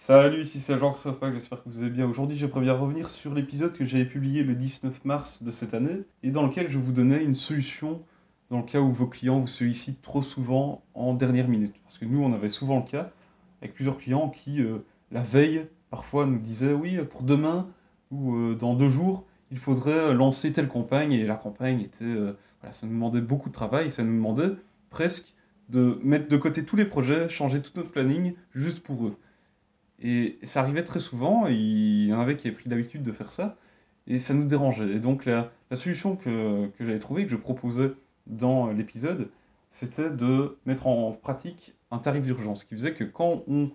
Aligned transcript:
Salut, 0.00 0.42
ici 0.42 0.60
c'est 0.60 0.78
Jean 0.78 0.92
pas 0.92 1.32
j'espère 1.32 1.60
que 1.60 1.68
vous 1.68 1.80
allez 1.80 1.90
bien. 1.90 2.08
Aujourd'hui, 2.08 2.36
j'aimerais 2.36 2.60
bien 2.60 2.72
revenir 2.72 3.08
sur 3.08 3.34
l'épisode 3.34 3.72
que 3.72 3.84
j'avais 3.84 4.04
publié 4.04 4.44
le 4.44 4.54
19 4.54 5.04
mars 5.04 5.42
de 5.42 5.50
cette 5.50 5.74
année 5.74 6.04
et 6.22 6.30
dans 6.30 6.46
lequel 6.46 6.68
je 6.68 6.78
vous 6.78 6.92
donnais 6.92 7.20
une 7.24 7.34
solution 7.34 8.00
dans 8.48 8.58
le 8.58 8.62
cas 8.62 8.78
où 8.78 8.92
vos 8.92 9.08
clients 9.08 9.40
vous 9.40 9.48
sollicitent 9.48 10.00
trop 10.00 10.22
souvent 10.22 10.84
en 10.94 11.14
dernière 11.14 11.48
minute. 11.48 11.74
Parce 11.82 11.98
que 11.98 12.04
nous, 12.04 12.22
on 12.22 12.32
avait 12.32 12.48
souvent 12.48 12.76
le 12.76 12.88
cas 12.88 13.10
avec 13.60 13.74
plusieurs 13.74 13.98
clients 13.98 14.30
qui, 14.30 14.62
euh, 14.62 14.78
la 15.10 15.20
veille, 15.20 15.66
parfois 15.90 16.26
nous 16.26 16.38
disaient 16.38 16.72
oui, 16.72 16.96
pour 17.10 17.24
demain 17.24 17.68
ou 18.12 18.36
euh, 18.36 18.54
dans 18.54 18.74
deux 18.74 18.90
jours, 18.90 19.26
il 19.50 19.58
faudrait 19.58 20.14
lancer 20.14 20.52
telle 20.52 20.68
campagne 20.68 21.12
et 21.12 21.26
la 21.26 21.34
campagne 21.34 21.80
était. 21.80 22.04
Euh, 22.04 22.38
voilà, 22.60 22.70
ça 22.70 22.86
nous 22.86 22.92
demandait 22.92 23.20
beaucoup 23.20 23.48
de 23.48 23.54
travail, 23.54 23.90
ça 23.90 24.04
nous 24.04 24.14
demandait 24.14 24.54
presque 24.90 25.34
de 25.70 25.98
mettre 26.04 26.28
de 26.28 26.36
côté 26.36 26.64
tous 26.64 26.76
les 26.76 26.84
projets, 26.84 27.28
changer 27.28 27.60
tout 27.60 27.72
notre 27.74 27.90
planning 27.90 28.34
juste 28.54 28.84
pour 28.84 29.04
eux. 29.04 29.16
Et 30.00 30.38
ça 30.42 30.60
arrivait 30.60 30.84
très 30.84 31.00
souvent, 31.00 31.46
il 31.46 32.06
y 32.06 32.14
en 32.14 32.20
avait 32.20 32.36
qui 32.36 32.48
avaient 32.48 32.56
pris 32.56 32.68
l'habitude 32.68 33.02
de 33.02 33.12
faire 33.12 33.32
ça, 33.32 33.56
et 34.06 34.18
ça 34.18 34.34
nous 34.34 34.46
dérangeait. 34.46 34.90
Et 34.92 35.00
donc 35.00 35.24
la, 35.24 35.50
solution 35.74 36.16
que, 36.16 36.66
que 36.68 36.84
j'avais 36.84 36.98
trouvée, 36.98 37.24
que 37.24 37.30
je 37.30 37.36
proposais 37.36 37.92
dans 38.26 38.68
l'épisode, 38.68 39.30
c'était 39.70 40.10
de 40.10 40.56
mettre 40.66 40.86
en 40.86 41.12
pratique 41.12 41.74
un 41.90 41.98
tarif 41.98 42.24
d'urgence, 42.24 42.64
qui 42.64 42.74
faisait 42.74 42.94
que 42.94 43.04
quand 43.04 43.42
on 43.48 43.70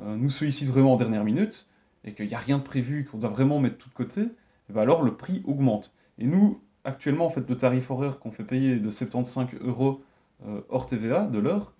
euh, 0.00 0.16
nous 0.16 0.30
sollicite 0.30 0.68
vraiment 0.68 0.94
en 0.94 0.96
dernière 0.96 1.24
minute, 1.24 1.66
et 2.04 2.12
qu'il 2.12 2.26
n'y 2.26 2.34
a 2.34 2.38
rien 2.38 2.58
de 2.58 2.62
prévu, 2.62 3.04
qu'on 3.04 3.18
doit 3.18 3.30
vraiment 3.30 3.58
mettre 3.58 3.78
tout 3.78 3.88
de 3.88 3.94
côté, 3.94 4.22
et 4.22 4.72
ben 4.72 4.82
alors 4.82 5.02
le 5.02 5.16
prix 5.16 5.42
augmente. 5.44 5.92
Et 6.18 6.26
nous, 6.26 6.60
actuellement, 6.84 7.26
en 7.26 7.30
fait, 7.30 7.48
le 7.48 7.56
tarif 7.56 7.90
horaire 7.90 8.18
qu'on 8.18 8.30
fait 8.30 8.44
payer 8.44 8.78
de 8.78 8.90
75 8.90 9.48
euros 9.60 10.02
euh, 10.46 10.60
hors 10.68 10.86
TVA 10.86 11.24
de 11.24 11.38
l'heure, 11.38 11.72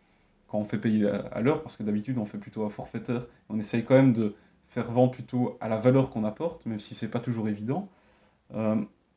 quand 0.48 0.58
on 0.58 0.64
fait 0.64 0.78
payer 0.78 1.08
à, 1.08 1.40
l'heure, 1.40 1.62
parce 1.62 1.76
que 1.76 1.82
d'habitude 1.82 2.18
on 2.18 2.24
fait 2.24 2.38
plutôt 2.38 2.64
à 2.64 2.70
forfaitaire, 2.70 3.26
on 3.48 3.58
essaye 3.58 3.84
quand 3.84 3.94
même 3.94 4.12
de 4.12 4.34
faire 4.68 4.90
vendre 4.90 5.12
plutôt 5.12 5.56
à 5.60 5.68
la 5.68 5.76
valeur 5.76 6.10
qu'on 6.10 6.24
apporte, 6.24 6.66
même 6.66 6.78
si 6.78 6.94
c'est 6.94 7.08
pas 7.08 7.20
toujours 7.20 7.48
évident. 7.48 7.88
Euh, 8.54 8.76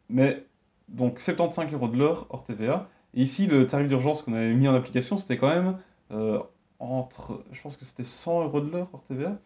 mais 0.10 0.46
donc 0.88 1.20
75 1.20 1.72
euros 1.74 1.88
de 1.88 1.98
l'heure 1.98 2.28
hors 2.30 2.44
TVA. 2.44 2.90
Et 3.14 3.22
ici, 3.24 3.48
le 3.48 3.68
tarif 3.68 3.88
d'urgence 3.88 4.22
qu'on 4.22 4.34
avait 4.34 4.54
mis 4.54 4.68
en 4.68 4.74
application, 4.74 5.18
c'était 5.18 5.38
quand 5.38 5.50
même 5.50 5.78
euh, 6.12 6.40
entre, 6.80 7.44
je 7.52 7.62
pense 7.62 7.78
que 7.78 7.86
c'était 7.86 8.04
100 8.04 8.44
euros 8.44 8.62
de 8.62 8.72
l'heure 8.72 8.90
hors 8.94 9.04
TVA. 9.04 9.38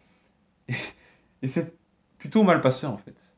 Et, 0.68 0.74
et 1.42 1.48
c'est 1.48 1.76
plutôt 2.18 2.42
mal 2.42 2.60
passé 2.60 2.86
en 2.86 2.96
fait. 2.96 3.34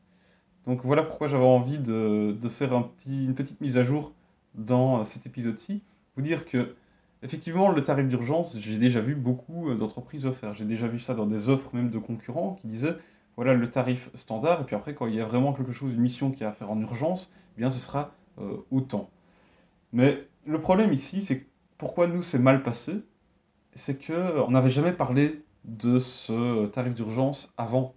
Donc 0.65 0.81
voilà 0.83 1.03
pourquoi 1.03 1.27
j'avais 1.27 1.45
envie 1.45 1.79
de, 1.79 2.35
de 2.39 2.49
faire 2.49 2.73
un 2.73 2.81
petit, 2.81 3.25
une 3.25 3.35
petite 3.35 3.61
mise 3.61 3.77
à 3.77 3.83
jour 3.83 4.13
dans 4.55 5.03
cet 5.05 5.25
épisode-ci. 5.25 5.81
Vous 6.15 6.21
dire 6.21 6.45
que 6.45 6.75
Effectivement, 7.23 7.71
le 7.71 7.81
tarif 7.81 8.07
d'urgence, 8.07 8.57
j'ai 8.59 8.77
déjà 8.77 9.01
vu 9.01 9.15
beaucoup 9.15 9.69
euh, 9.69 9.75
d'entreprises 9.75 10.25
le 10.25 10.31
faire. 10.31 10.53
J'ai 10.53 10.65
déjà 10.65 10.87
vu 10.87 10.99
ça 10.99 11.15
dans 11.15 11.25
des 11.25 11.49
offres 11.49 11.69
même 11.73 11.89
de 11.89 11.97
concurrents 11.97 12.55
qui 12.61 12.67
disaient 12.67 12.95
voilà 13.35 13.53
le 13.53 13.69
tarif 13.69 14.09
standard, 14.15 14.61
et 14.61 14.63
puis 14.63 14.75
après, 14.75 14.95
quand 14.95 15.05
il 15.05 15.15
y 15.15 15.21
a 15.21 15.25
vraiment 15.25 15.53
quelque 15.53 15.71
chose, 15.71 15.93
une 15.93 16.01
mission 16.01 16.31
qui 16.31 16.43
a 16.43 16.49
à 16.49 16.51
faire 16.51 16.71
en 16.71 16.81
urgence, 16.81 17.31
eh 17.55 17.61
bien 17.61 17.69
ce 17.69 17.79
sera 17.79 18.11
euh, 18.39 18.57
autant. 18.71 19.09
Mais 19.93 20.25
le 20.45 20.59
problème 20.59 20.91
ici, 20.91 21.21
c'est 21.21 21.45
pourquoi 21.77 22.07
nous 22.07 22.23
c'est 22.23 22.39
mal 22.39 22.63
passé, 22.63 22.93
c'est 23.75 24.03
qu'on 24.03 24.13
euh, 24.13 24.47
n'avait 24.49 24.71
jamais 24.71 24.91
parlé 24.91 25.43
de 25.65 25.99
ce 25.99 26.65
tarif 26.67 26.95
d'urgence 26.95 27.53
avant. 27.57 27.93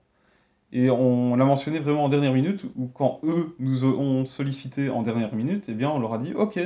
Et 0.73 0.91
on 0.91 1.37
l'a 1.37 1.45
mentionné 1.45 1.79
vraiment 1.79 2.05
en 2.05 2.09
dernière 2.11 2.35
minute, 2.35 2.65
ou 2.77 2.87
quand 2.87 3.21
eux 3.25 3.57
nous 3.59 3.85
ont 3.85 4.27
sollicité 4.27 4.91
en 4.91 5.03
dernière 5.03 5.35
minute, 5.35 5.69
eh 5.69 5.75
bien 5.75 5.91
on 5.91 5.99
leur 5.99 6.13
a 6.15 6.19
dit 6.19 6.35
ok, 6.35 6.61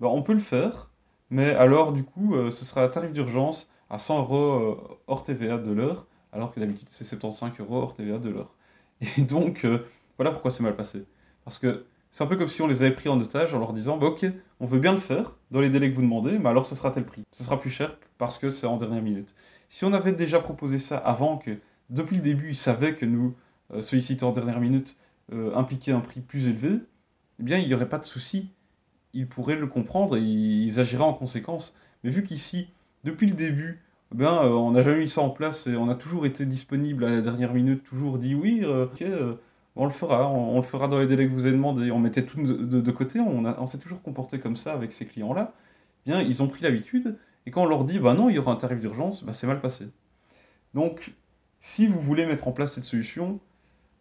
bah, 0.00 0.08
on 0.10 0.22
peut 0.22 0.32
le 0.32 0.38
faire, 0.40 0.90
mais 1.30 1.50
alors, 1.54 1.92
du 1.92 2.04
coup, 2.04 2.34
euh, 2.34 2.50
ce 2.50 2.64
sera 2.64 2.84
un 2.84 2.88
tarif 2.88 3.12
d'urgence 3.12 3.68
à 3.90 3.98
100 3.98 4.18
euros 4.20 4.36
euh, 4.36 4.98
hors 5.06 5.22
TVA 5.22 5.58
de 5.58 5.72
l'heure, 5.72 6.06
alors 6.32 6.52
que 6.54 6.60
d'habitude 6.60 6.88
c'est 6.90 7.04
75 7.04 7.58
euros 7.60 7.78
hors 7.78 7.94
TVA 7.94 8.18
de 8.18 8.30
l'heure. 8.30 8.54
Et 9.18 9.22
donc, 9.22 9.64
euh, 9.64 9.78
voilà 10.16 10.30
pourquoi 10.30 10.50
c'est 10.50 10.62
mal 10.62 10.76
passé. 10.76 11.04
Parce 11.44 11.58
que 11.58 11.86
c'est 12.10 12.22
un 12.22 12.26
peu 12.26 12.36
comme 12.36 12.48
si 12.48 12.62
on 12.62 12.66
les 12.66 12.82
avait 12.82 12.94
pris 12.94 13.08
en 13.08 13.20
otage 13.20 13.54
en 13.54 13.58
leur 13.58 13.72
disant 13.72 13.96
bah, 13.96 14.06
Ok, 14.06 14.24
on 14.60 14.66
veut 14.66 14.78
bien 14.78 14.92
le 14.92 14.98
faire 14.98 15.36
dans 15.50 15.60
les 15.60 15.70
délais 15.70 15.90
que 15.90 15.96
vous 15.96 16.02
demandez, 16.02 16.38
mais 16.38 16.48
alors 16.48 16.66
ce 16.66 16.74
sera 16.74 16.90
tel 16.90 17.04
prix. 17.04 17.22
Ce 17.32 17.42
sera 17.42 17.58
plus 17.60 17.70
cher 17.70 17.96
parce 18.18 18.38
que 18.38 18.50
c'est 18.50 18.66
en 18.66 18.76
dernière 18.76 19.02
minute. 19.02 19.34
Si 19.68 19.84
on 19.84 19.92
avait 19.92 20.12
déjà 20.12 20.40
proposé 20.40 20.78
ça 20.78 20.96
avant 20.98 21.38
que, 21.38 21.58
depuis 21.90 22.16
le 22.16 22.22
début, 22.22 22.50
ils 22.50 22.56
savaient 22.56 22.94
que 22.94 23.04
nous 23.04 23.34
solliciter 23.80 24.24
en 24.24 24.30
dernière 24.30 24.60
minute 24.60 24.96
impliquait 25.32 25.90
un 25.90 26.00
prix 26.00 26.20
plus 26.20 26.46
élevé, 26.46 26.78
eh 27.40 27.42
bien, 27.42 27.58
il 27.58 27.66
n'y 27.66 27.74
aurait 27.74 27.88
pas 27.88 27.98
de 27.98 28.04
souci 28.04 28.50
ils 29.14 29.26
pourraient 29.28 29.56
le 29.56 29.66
comprendre 29.66 30.16
et 30.16 30.20
ils 30.20 30.78
agiraient 30.80 31.04
en 31.04 31.14
conséquence. 31.14 31.74
Mais 32.02 32.10
vu 32.10 32.22
qu'ici, 32.22 32.68
depuis 33.04 33.26
le 33.26 33.34
début, 33.34 33.80
eh 34.12 34.16
ben, 34.16 34.42
on 34.42 34.72
n'a 34.72 34.82
jamais 34.82 35.00
mis 35.00 35.08
ça 35.08 35.22
en 35.22 35.30
place 35.30 35.66
et 35.66 35.76
on 35.76 35.88
a 35.88 35.96
toujours 35.96 36.26
été 36.26 36.46
disponible 36.46 37.04
à 37.04 37.10
la 37.10 37.20
dernière 37.20 37.54
minute, 37.54 37.84
toujours 37.84 38.18
dit 38.18 38.34
oui, 38.34 38.60
euh, 38.62 38.86
euh, 39.02 39.34
on 39.76 39.86
le 39.86 39.90
fera, 39.90 40.30
on, 40.30 40.56
le 40.56 40.62
fera 40.62 40.88
dans 40.88 40.98
les 40.98 41.06
délais 41.06 41.26
que 41.26 41.32
vous 41.32 41.46
avez 41.46 41.56
demandé. 41.56 41.90
On 41.90 41.98
mettait 41.98 42.24
tout 42.24 42.42
de, 42.42 42.90
côté, 42.90 43.20
on, 43.20 43.44
on 43.44 43.66
s'est 43.66 43.78
toujours 43.78 44.02
comporté 44.02 44.38
comme 44.38 44.56
ça 44.56 44.72
avec 44.72 44.92
ces 44.92 45.06
clients-là. 45.06 45.52
Bien, 46.06 46.20
ils 46.20 46.42
ont 46.42 46.48
pris 46.48 46.62
l'habitude 46.62 47.16
et 47.46 47.50
quand 47.50 47.62
on 47.62 47.66
leur 47.66 47.84
dit 47.84 47.98
bah 47.98 48.14
non, 48.14 48.28
il 48.28 48.36
y 48.36 48.38
aura 48.38 48.52
un 48.52 48.56
tarif 48.56 48.80
d'urgence, 48.80 49.24
bah, 49.24 49.32
c'est 49.32 49.46
mal 49.46 49.60
passé. 49.60 49.86
Donc, 50.74 51.14
si 51.60 51.86
vous 51.86 52.00
voulez 52.00 52.26
mettre 52.26 52.48
en 52.48 52.52
place 52.52 52.74
cette 52.74 52.84
solution, 52.84 53.40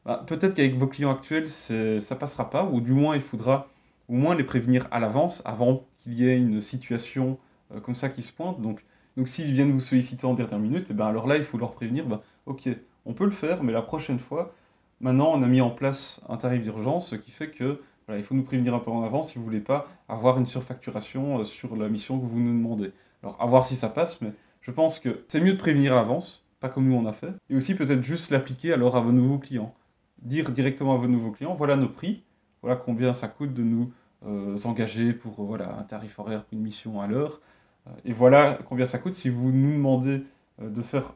bah, 0.06 0.24
peut-être 0.28 0.54
qu'avec 0.54 0.76
vos 0.76 0.88
clients 0.88 1.12
actuels, 1.12 1.50
ça 1.50 2.16
passera 2.16 2.50
pas, 2.50 2.66
ou 2.66 2.82
du 2.82 2.92
moins 2.92 3.16
il 3.16 3.22
faudra 3.22 3.70
au 4.14 4.16
moins 4.16 4.36
les 4.36 4.44
prévenir 4.44 4.88
à 4.92 5.00
l'avance, 5.00 5.42
avant 5.44 5.88
qu'il 5.98 6.14
y 6.14 6.30
ait 6.30 6.38
une 6.38 6.62
situation 6.62 7.40
euh, 7.74 7.80
comme 7.80 7.96
ça 7.96 8.10
qui 8.10 8.22
se 8.22 8.32
pointe. 8.32 8.62
Donc, 8.62 8.86
donc 9.18 9.28
s'ils 9.28 9.52
viennent 9.52 9.72
vous 9.72 9.80
solliciter 9.80 10.28
en 10.28 10.36
dernière 10.36 10.60
minute, 10.60 10.92
et 10.92 10.92
eh 10.92 10.94
ben 10.94 11.08
alors 11.08 11.26
là, 11.26 11.36
il 11.36 11.44
faut 11.44 11.58
leur 11.58 11.74
prévenir, 11.74 12.06
ben, 12.06 12.22
ok, 12.46 12.70
on 13.06 13.14
peut 13.14 13.26
le 13.26 13.32
faire, 13.32 13.64
mais 13.64 13.74
la 13.74 13.82
prochaine 13.82 14.20
fois, 14.20 14.54
maintenant, 15.02 15.32
on 15.34 15.42
a 15.42 15.48
mis 15.48 15.62
en 15.62 15.72
place 15.72 16.22
un 16.30 16.38
tarif 16.38 16.62
d'urgence, 16.62 17.10
ce 17.10 17.16
qui 17.16 17.32
fait 17.32 17.50
que 17.50 17.82
voilà, 18.06 18.20
il 18.20 18.24
faut 18.24 18.36
nous 18.36 18.44
prévenir 18.44 18.76
un 18.76 18.80
peu 18.80 18.92
en 18.92 19.02
avance 19.02 19.32
si 19.32 19.40
vous 19.40 19.44
voulez 19.44 19.62
pas 19.62 19.88
avoir 20.08 20.38
une 20.38 20.46
surfacturation 20.46 21.40
euh, 21.40 21.44
sur 21.44 21.76
la 21.76 21.90
mission 21.90 22.20
que 22.20 22.26
vous 22.28 22.40
nous 22.40 22.54
demandez. 22.54 22.92
Alors, 23.24 23.42
à 23.42 23.48
voir 23.48 23.66
si 23.66 23.76
ça 23.76 23.90
passe, 23.90 24.22
mais 24.22 24.34
je 24.62 24.70
pense 24.70 25.00
que 25.00 25.24
c'est 25.28 25.42
mieux 25.42 25.54
de 25.54 25.58
prévenir 25.58 25.94
à 25.94 25.96
l'avance, 25.96 26.46
pas 26.60 26.70
comme 26.70 26.88
nous 26.88 26.96
on 26.96 27.08
a 27.08 27.14
fait, 27.14 27.34
et 27.50 27.56
aussi 27.56 27.74
peut-être 27.74 28.04
juste 28.04 28.30
l'appliquer 28.30 28.74
alors 28.74 28.96
à 28.96 29.02
vos 29.02 29.12
nouveaux 29.12 29.40
clients. 29.40 29.74
Dire 30.22 30.52
directement 30.52 30.94
à 30.94 30.98
vos 30.98 31.08
nouveaux 31.08 31.32
clients, 31.32 31.56
voilà 31.56 31.78
nos 31.78 31.90
prix, 31.90 32.22
voilà 32.62 32.76
combien 32.76 33.16
ça 33.16 33.28
coûte 33.28 33.56
de 33.56 33.64
nous 33.64 33.92
euh, 34.26 34.58
engager 34.64 35.12
pour 35.12 35.40
euh, 35.40 35.44
voilà, 35.46 35.78
un 35.78 35.84
tarif 35.84 36.18
horaire 36.18 36.46
une 36.52 36.62
mission 36.62 37.02
à 37.02 37.08
l'heure. 37.08 37.42
Euh, 37.88 37.92
et 38.06 38.14
voilà 38.14 38.58
combien 38.70 38.86
ça 38.86 38.98
coûte 38.98 39.16
si 39.16 39.30
vous 39.30 39.52
nous 39.52 39.74
demandez 39.74 40.24
de 40.62 40.82
faire 40.82 41.16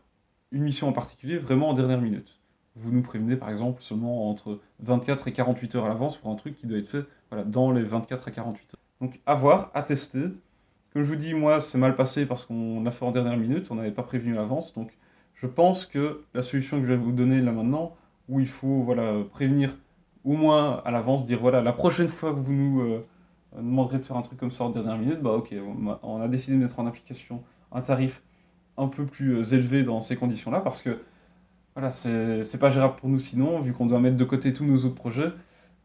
une 0.52 0.64
mission 0.64 0.88
en 0.90 0.94
particulier 0.94 1.38
vraiment 1.38 1.70
en 1.70 1.74
dernière 1.74 2.02
minute. 2.02 2.40
Vous 2.76 2.92
nous 2.92 3.02
prévenez 3.02 3.38
par 3.38 3.50
exemple 3.50 3.82
seulement 3.82 4.30
entre 4.30 4.60
24 4.80 5.28
et 5.28 5.34
48 5.34 5.76
heures 5.76 5.86
à 5.86 5.90
l'avance 5.90 6.18
pour 6.18 6.32
un 6.32 6.36
truc 6.36 6.56
qui 6.56 6.68
doit 6.68 6.78
être 6.78 6.90
fait 6.90 7.06
voilà, 7.30 7.46
dans 7.46 7.72
les 7.72 7.84
24 7.84 8.28
à 8.28 8.32
48 8.32 8.74
heures. 8.74 8.80
Donc 9.00 9.20
à 9.26 9.36
voir, 9.36 9.72
à 9.74 9.84
tester. 9.84 10.24
Comme 10.92 11.04
je 11.04 11.08
vous 11.08 11.16
dis, 11.16 11.34
moi 11.34 11.62
c'est 11.62 11.78
mal 11.78 11.96
passé 11.96 12.26
parce 12.26 12.46
qu'on 12.46 12.84
l'a 12.84 12.92
fait 12.92 13.06
en 13.06 13.12
dernière 13.12 13.38
minute, 13.38 13.72
on 13.72 13.76
n'avait 13.76 13.92
pas 13.92 14.04
prévenu 14.04 14.34
à 14.34 14.42
l'avance. 14.42 14.74
Donc 14.74 14.98
je 15.36 15.48
pense 15.48 15.86
que 15.86 16.24
la 16.34 16.42
solution 16.42 16.78
que 16.78 16.84
je 16.84 16.92
vais 16.92 16.98
vous 16.98 17.12
donner 17.12 17.42
là 17.42 17.52
maintenant, 17.52 17.96
où 18.28 18.40
il 18.40 18.48
faut 18.48 18.82
voilà, 18.82 19.14
prévenir 19.32 19.76
au 20.28 20.34
moins 20.34 20.82
à 20.84 20.92
l'avance 20.92 21.26
dire 21.26 21.40
voilà, 21.40 21.62
la 21.62 21.72
prochaine 21.72 22.10
fois 22.10 22.34
que 22.34 22.40
vous 22.40 22.52
nous 22.52 22.82
euh, 22.82 23.06
demanderez 23.56 23.98
de 23.98 24.04
faire 24.04 24.18
un 24.18 24.22
truc 24.22 24.38
comme 24.38 24.52
ça 24.52 24.66
en 24.66 24.70
dernière 24.70 24.98
minute, 24.98 25.22
bah 25.22 25.32
ok, 25.32 25.56
on 26.04 26.22
a, 26.22 26.28
décidé 26.28 26.58
de 26.58 26.62
mettre 26.62 26.80
en 26.80 26.86
application 26.86 27.42
un 27.72 27.80
tarif 27.80 28.22
un 28.76 28.90
peu 28.90 29.06
plus 29.06 29.38
euh, 29.38 29.56
élevé 29.56 29.84
dans 29.84 30.02
ces 30.02 30.18
conditions-là 30.18 30.60
parce 30.60 30.82
que 30.82 31.00
voilà, 31.76 31.92
c'est 31.92 32.60
pas 32.60 32.70
gérable 32.70 32.96
pour 32.96 33.08
nous 33.08 33.20
sinon, 33.20 33.60
vu 33.62 33.72
qu'on 33.72 33.86
doit 33.86 34.00
mettre 34.00 34.18
de 34.18 34.24
côté 34.26 34.52
tous 34.52 34.66
nos 34.66 34.84
autres 34.84 34.96
projets, 34.96 35.32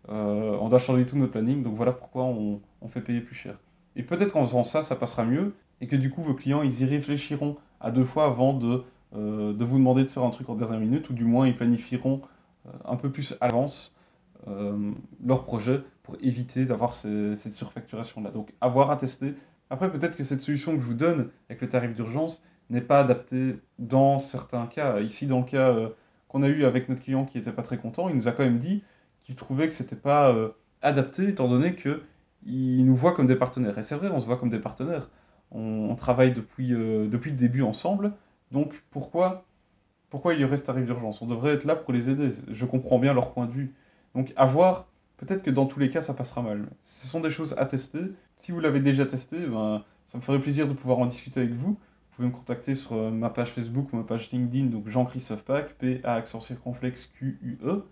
euh, 0.08 0.56
on 0.60 0.68
doit 0.68 0.78
changer 0.78 1.06
tout 1.06 1.16
notre 1.16 1.30
planning, 1.30 1.62
donc 1.62 1.76
voilà 1.76 1.92
pourquoi 1.92 2.24
on, 2.24 2.60
fait 2.88 3.02
payer 3.02 3.20
plus 3.20 3.36
cher. 3.36 3.54
Et 3.94 4.02
peut-être 4.02 4.32
qu'en 4.32 4.44
faisant 4.44 4.64
ça, 4.64 4.82
ça 4.82 4.96
passera 4.96 5.24
mieux, 5.24 5.54
et 5.80 5.86
que 5.86 5.94
du 5.94 6.10
coup 6.10 6.22
vos 6.22 6.34
clients, 6.34 6.62
ils 6.62 6.80
y 6.80 6.84
réfléchiront 6.84 7.56
à 7.80 7.92
deux 7.92 8.04
fois 8.04 8.24
avant 8.24 8.54
de, 8.54 8.82
de 9.14 9.64
vous 9.64 9.76
demander 9.76 10.02
de 10.02 10.08
faire 10.08 10.24
un 10.24 10.30
truc 10.30 10.48
en 10.48 10.54
dernière 10.54 10.80
minute, 10.80 11.10
ou 11.10 11.12
du 11.12 11.26
moins 11.26 11.46
ils 11.46 11.54
planifieront 11.54 12.22
un 12.86 12.96
peu 12.96 13.10
plus 13.10 13.36
à 13.40 13.48
l'avance 13.48 13.94
leur 14.46 15.44
projet 15.44 15.82
pour 16.02 16.16
éviter 16.20 16.64
d'avoir 16.64 16.94
cette 16.94 17.52
surfacturation-là. 17.52 18.30
Donc, 18.30 18.52
avoir 18.60 18.90
à 18.90 18.96
tester. 18.96 19.34
Après, 19.70 19.90
peut-être 19.90 20.16
que 20.16 20.24
cette 20.24 20.42
solution 20.42 20.74
que 20.74 20.80
je 20.80 20.86
vous 20.86 20.94
donne 20.94 21.30
avec 21.48 21.62
le 21.62 21.68
tarif 21.68 21.94
d'urgence 21.94 22.42
n'est 22.70 22.80
pas 22.80 23.00
adaptée 23.00 23.56
dans 23.78 24.18
certains 24.18 24.66
cas. 24.66 25.00
Ici, 25.00 25.26
dans 25.26 25.40
le 25.40 25.44
cas 25.44 25.70
euh, 25.70 25.90
qu'on 26.28 26.42
a 26.42 26.48
eu 26.48 26.64
avec 26.64 26.88
notre 26.88 27.02
client 27.02 27.24
qui 27.24 27.38
n'était 27.38 27.52
pas 27.52 27.62
très 27.62 27.78
content, 27.78 28.08
il 28.08 28.16
nous 28.16 28.28
a 28.28 28.32
quand 28.32 28.44
même 28.44 28.58
dit 28.58 28.82
qu'il 29.20 29.36
trouvait 29.36 29.68
que 29.68 29.74
c'était 29.74 29.96
pas 29.96 30.30
euh, 30.30 30.50
adapté, 30.80 31.28
étant 31.28 31.48
donné 31.48 31.74
qu'il 31.74 32.84
nous 32.84 32.96
voit 32.96 33.12
comme 33.12 33.26
des 33.26 33.36
partenaires. 33.36 33.78
Et 33.78 33.82
c'est 33.82 33.94
vrai, 33.94 34.10
on 34.12 34.20
se 34.20 34.26
voit 34.26 34.36
comme 34.36 34.48
des 34.48 34.58
partenaires. 34.58 35.08
On, 35.50 35.94
travaille 35.96 36.32
depuis, 36.32 36.70
depuis 36.70 37.30
le 37.30 37.36
début 37.36 37.60
ensemble. 37.60 38.12
Donc, 38.52 38.82
pourquoi, 38.90 39.44
pourquoi 40.08 40.32
il 40.32 40.40
y 40.40 40.44
aurait 40.44 40.56
ce 40.56 40.64
tarif 40.64 40.86
d'urgence? 40.86 41.20
On 41.20 41.26
devrait 41.26 41.52
être 41.52 41.64
là 41.64 41.76
pour 41.76 41.92
les 41.92 42.08
aider. 42.08 42.32
Je 42.48 42.64
comprends 42.64 42.98
bien 42.98 43.12
leur 43.12 43.32
point 43.32 43.44
de 43.44 43.52
vue. 43.52 43.74
Donc 44.14 44.32
à 44.36 44.44
voir, 44.44 44.86
peut-être 45.16 45.42
que 45.42 45.50
dans 45.50 45.66
tous 45.66 45.80
les 45.80 45.90
cas 45.90 46.00
ça 46.00 46.14
passera 46.14 46.42
mal. 46.42 46.68
Ce 46.82 47.06
sont 47.06 47.20
des 47.20 47.30
choses 47.30 47.54
à 47.58 47.66
tester. 47.66 48.00
Si 48.36 48.52
vous 48.52 48.60
l'avez 48.60 48.80
déjà 48.80 49.06
testé, 49.06 49.46
ben, 49.46 49.84
ça 50.06 50.18
me 50.18 50.22
ferait 50.22 50.40
plaisir 50.40 50.68
de 50.68 50.72
pouvoir 50.72 50.98
en 50.98 51.06
discuter 51.06 51.40
avec 51.40 51.52
vous 51.52 51.78
vous 52.12 52.16
pouvez 52.16 52.28
me 52.28 52.34
contacter 52.34 52.74
sur 52.74 52.92
euh, 52.92 53.10
ma 53.10 53.30
page 53.30 53.48
Facebook 53.48 53.90
ma 53.94 54.02
page 54.02 54.30
LinkedIn, 54.32 54.66
donc 54.66 54.86
Jean-Christophe 54.86 55.44
Pac, 55.44 55.72
P-A 55.78 56.14
accent 56.14 56.40
circonflexe 56.40 57.06
Q-U-E. 57.06 57.86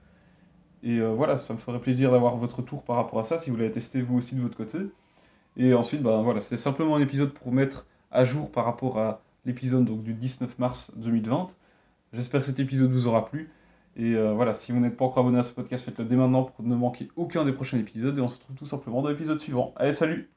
Et 0.83 0.99
euh, 0.99 1.09
voilà, 1.15 1.39
ça 1.39 1.55
me 1.55 1.59
ferait 1.59 1.81
plaisir 1.81 2.13
d'avoir 2.13 2.37
votre 2.37 2.59
retour 2.59 2.83
par 2.83 2.97
rapport 2.97 3.21
à 3.21 3.25
ça, 3.25 3.39
si 3.39 3.49
vous 3.49 3.57
l'avez 3.57 3.71
testé 3.71 4.03
vous 4.03 4.19
aussi 4.19 4.35
de 4.35 4.43
votre 4.43 4.59
côté. 4.59 4.79
Et 5.57 5.73
ensuite, 5.73 6.03
ben 6.03 6.21
voilà, 6.21 6.41
c'est 6.41 6.59
simplement 6.59 6.97
un 6.97 7.01
épisode 7.01 7.33
pour 7.33 7.51
mettre 7.51 7.87
à 8.11 8.25
jour 8.25 8.53
par 8.53 8.67
rapport 8.67 8.99
à 8.99 9.23
l'épisode 9.47 9.87
du 10.03 10.13
19 10.13 10.59
mars 10.59 10.91
2020. 10.97 11.57
J'espère 12.13 12.41
que 12.41 12.47
cet 12.47 12.61
épisode 12.61 12.91
vous 12.91 13.07
aura 13.09 13.25
plu. 13.25 13.51
Et 13.97 14.15
euh, 14.15 14.33
voilà, 14.33 14.55
si 14.55 14.73
vous 14.73 14.81
n'êtes 14.81 14.97
pas 14.97 15.05
encore 15.05 15.25
abonné 15.25 15.39
à 15.39 15.43
ce 15.43 15.53
podcast, 15.53 15.85
faites-le 15.85 16.05
dès 16.05 16.17
maintenant 16.17 16.45
pour 16.45 16.65
ne 16.65 16.75
manquer 16.75 17.09
aucun 17.17 17.45
des 17.45 17.53
prochains 17.53 17.79
épisodes. 17.79 18.17
Et 18.17 18.21
on 18.21 18.29
se 18.29 18.37
retrouve 18.37 18.57
tout 18.57 18.67
simplement 18.67 19.03
dans 19.03 19.09
l'épisode 19.09 19.41
suivant. 19.41 19.75
Allez, 19.77 19.93
salut 19.93 20.31